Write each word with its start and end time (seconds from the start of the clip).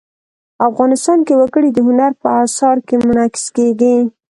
افغانستان 0.69 1.19
کې 1.27 1.33
وګړي 1.41 1.69
د 1.73 1.79
هنر 1.87 2.11
په 2.21 2.27
اثار 2.43 2.77
کې 2.87 2.95
منعکس 3.07 3.45
کېږي. 3.55 3.95